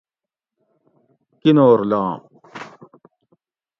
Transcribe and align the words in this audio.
کِنور 1.41 1.79
لام 1.89 2.21